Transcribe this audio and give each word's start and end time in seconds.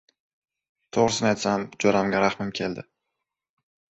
To‘g‘risini 0.97 1.27
aytsam, 1.31 1.67
jo‘ramga 1.85 2.21
rahmim 2.25 2.49
keldi. 2.61 2.87